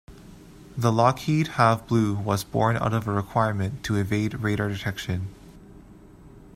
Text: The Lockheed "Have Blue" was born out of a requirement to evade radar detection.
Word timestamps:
The 0.75 0.91
Lockheed 0.91 1.47
"Have 1.59 1.85
Blue" 1.85 2.15
was 2.15 2.43
born 2.43 2.75
out 2.75 2.91
of 2.91 3.07
a 3.07 3.11
requirement 3.13 3.83
to 3.83 3.97
evade 3.97 4.33
radar 4.39 4.67
detection. 4.67 5.27